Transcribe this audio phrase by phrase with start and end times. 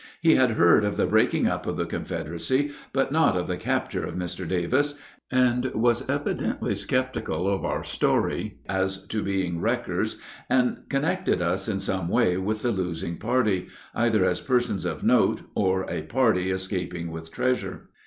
[0.19, 4.03] He had heard of the breaking up of the Confederacy, but not of the capture
[4.03, 4.47] of Mr.
[4.47, 4.95] Davis,
[5.29, 10.17] and was evidently skeptical of our story as to being wreckers,
[10.49, 15.43] and connected us in some way with the losing party, either as persons of note
[15.53, 17.91] or a party escaping with treasure.